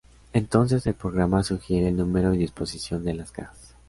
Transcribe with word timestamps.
Entonces, 0.33 0.87
el 0.87 0.95
programa 0.95 1.43
sugiere 1.43 1.89
el 1.89 1.95
número 1.97 2.33
y 2.33 2.39
disposición 2.39 3.03
de 3.05 3.13
las 3.13 3.31
cajas. 3.31 3.75